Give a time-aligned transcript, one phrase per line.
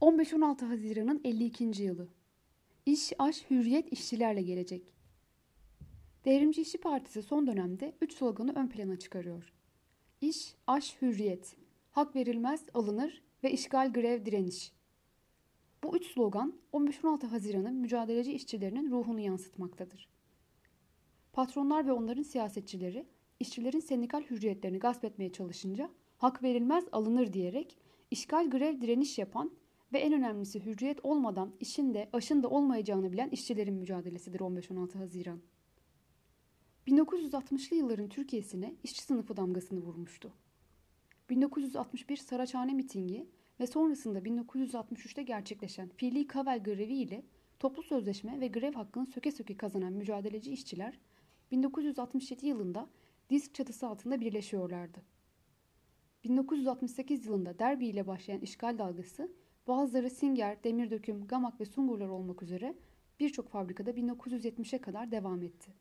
[0.00, 1.82] 15-16 Haziran'ın 52.
[1.82, 2.08] yılı.
[2.86, 4.94] İş, aş, hürriyet işçilerle gelecek.
[6.24, 9.52] Devrimci İşçi Partisi son dönemde 3 sloganı ön plana çıkarıyor.
[10.20, 11.56] İş, aş, hürriyet.
[11.90, 14.72] Hak verilmez, alınır ve işgal, grev, direniş.
[15.84, 20.08] Bu üç slogan 15-16 Haziran'ın mücadeleci işçilerinin ruhunu yansıtmaktadır.
[21.32, 23.06] Patronlar ve onların siyasetçileri
[23.40, 27.78] işçilerin sendikal hürriyetlerini gasp etmeye çalışınca hak verilmez alınır diyerek
[28.10, 29.50] işgal grev direniş yapan
[29.92, 35.40] ve en önemlisi hürriyet olmadan işin de aşın da olmayacağını bilen işçilerin mücadelesidir 15-16 Haziran.
[36.86, 40.32] 1960'lı yılların Türkiye'sine işçi sınıfı damgasını vurmuştu.
[41.30, 43.26] 1961 Saraçhane mitingi
[43.60, 47.22] ve sonrasında 1963'te gerçekleşen fiili Kavel grevi ile
[47.60, 50.98] toplu sözleşme ve grev hakkını söke söke kazanan mücadeleci işçiler
[51.50, 52.88] 1967 yılında
[53.30, 55.02] disk çatısı altında birleşiyorlardı.
[56.24, 59.32] 1968 yılında Derbi ile başlayan işgal dalgası
[59.68, 62.74] bazıları Singer, Demirdöküm, Gamak ve Sungurlar olmak üzere
[63.20, 65.72] birçok fabrikada 1970'e kadar devam etti.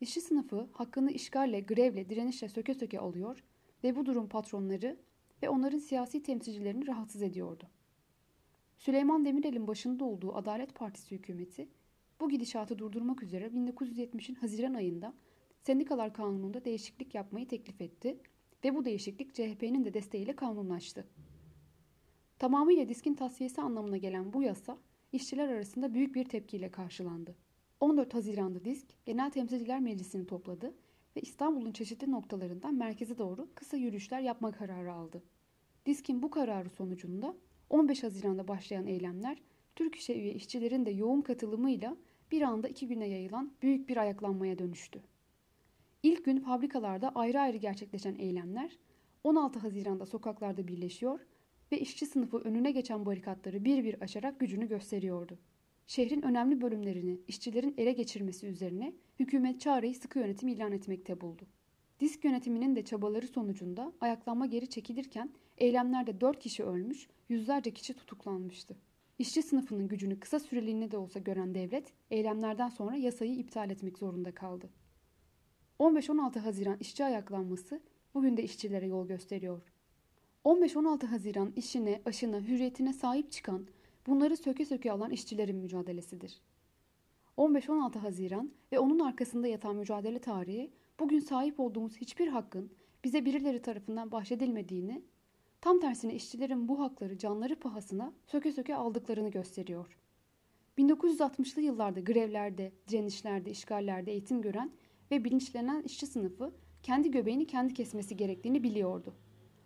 [0.00, 3.44] İşçi sınıfı hakkını işgalle, grevle, direnişle söke söke alıyor
[3.84, 4.96] ve bu durum patronları
[5.42, 7.66] ve onların siyasi temsilcilerini rahatsız ediyordu.
[8.78, 11.68] Süleyman Demirel'in başında olduğu Adalet Partisi hükümeti
[12.20, 15.14] bu gidişatı durdurmak üzere 1970'in Haziran ayında
[15.62, 18.18] Sendikalar Kanunu'nda değişiklik yapmayı teklif etti
[18.64, 21.06] ve bu değişiklik CHP'nin de desteğiyle kanunlaştı.
[22.42, 24.78] Tamamıyla diskin tasfiyesi anlamına gelen bu yasa
[25.12, 27.36] işçiler arasında büyük bir tepkiyle karşılandı.
[27.80, 30.74] 14 Haziran'da disk Genel Temsilciler Meclisi'ni topladı
[31.16, 35.22] ve İstanbul'un çeşitli noktalarından merkeze doğru kısa yürüyüşler yapma kararı aldı.
[35.86, 37.36] Diskin bu kararı sonucunda
[37.70, 39.42] 15 Haziran'da başlayan eylemler
[39.76, 41.96] Türk İş'e üye işçilerin de yoğun katılımıyla
[42.32, 45.02] bir anda iki güne yayılan büyük bir ayaklanmaya dönüştü.
[46.02, 48.78] İlk gün fabrikalarda ayrı ayrı gerçekleşen eylemler
[49.24, 51.20] 16 Haziran'da sokaklarda birleşiyor
[51.72, 55.38] ve işçi sınıfı önüne geçen barikatları bir bir aşarak gücünü gösteriyordu.
[55.86, 61.42] Şehrin önemli bölümlerini işçilerin ele geçirmesi üzerine hükümet çareyi sıkı yönetim ilan etmekte buldu.
[62.00, 68.76] Disk yönetiminin de çabaları sonucunda ayaklanma geri çekilirken eylemlerde 4 kişi ölmüş, yüzlerce kişi tutuklanmıştı.
[69.18, 74.34] İşçi sınıfının gücünü kısa süreliğine de olsa gören devlet, eylemlerden sonra yasayı iptal etmek zorunda
[74.34, 74.70] kaldı.
[75.78, 77.80] 15-16 Haziran işçi ayaklanması
[78.14, 79.62] bugün de işçilere yol gösteriyor.
[80.44, 83.66] 15-16 Haziran işine, aşına, hürriyetine sahip çıkan,
[84.06, 86.40] bunları söke söke alan işçilerin mücadelesidir.
[87.38, 90.70] 15-16 Haziran ve onun arkasında yatan mücadele tarihi
[91.00, 92.72] bugün sahip olduğumuz hiçbir hakkın
[93.04, 95.02] bize birileri tarafından bahşedilmediğini,
[95.60, 99.98] tam tersine işçilerin bu hakları canları pahasına söke söke aldıklarını gösteriyor.
[100.78, 104.70] 1960'lı yıllarda grevlerde, direnişlerde, işgallerde eğitim gören
[105.10, 109.14] ve bilinçlenen işçi sınıfı kendi göbeğini kendi kesmesi gerektiğini biliyordu.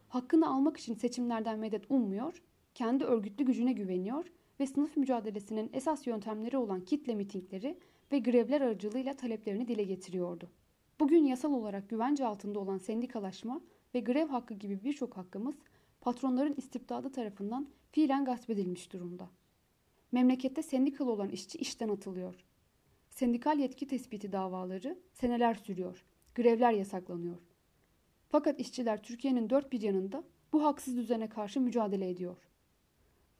[0.08, 2.42] Hakkını almak için seçimlerden medet ummuyor,
[2.74, 7.78] kendi örgütlü gücüne güveniyor ve sınıf mücadelesinin esas yöntemleri olan kitle mitingleri
[8.12, 10.50] ve grevler aracılığıyla taleplerini dile getiriyordu.
[11.00, 13.60] Bugün yasal olarak güvence altında olan sendikalaşma
[13.94, 15.54] ve grev hakkı gibi birçok hakkımız
[16.00, 19.30] patronların istibdadı tarafından fiilen gasp edilmiş durumda.
[20.12, 22.44] Memlekette sendikalı olan işçi işten atılıyor.
[23.10, 26.04] Sendikal yetki tespiti davaları seneler sürüyor.
[26.34, 27.38] Grevler yasaklanıyor.
[28.28, 32.36] Fakat işçiler Türkiye'nin dört bir yanında bu haksız düzene karşı mücadele ediyor.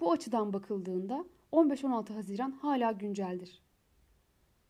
[0.01, 3.63] Bu açıdan bakıldığında 15-16 Haziran hala günceldir.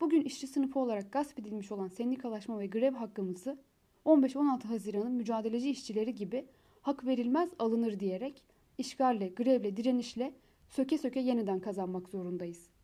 [0.00, 3.58] Bugün işçi sınıfı olarak gasp edilmiş olan sendikalaşma ve grev hakkımızı
[4.04, 6.46] 15-16 Haziran'ın mücadeleci işçileri gibi
[6.82, 8.42] hak verilmez alınır diyerek
[8.78, 10.32] işgalle, grevle, direnişle
[10.68, 12.75] söke söke yeniden kazanmak zorundayız.